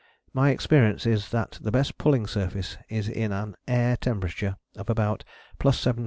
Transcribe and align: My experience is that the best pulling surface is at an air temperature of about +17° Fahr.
My 0.33 0.49
experience 0.49 1.05
is 1.05 1.29
that 1.29 1.59
the 1.61 1.69
best 1.71 1.99
pulling 1.99 2.25
surface 2.25 2.75
is 2.89 3.07
at 3.09 3.15
an 3.31 3.55
air 3.67 3.95
temperature 3.97 4.57
of 4.75 4.89
about 4.89 5.23
+17° 5.59 5.83
Fahr. 5.83 5.95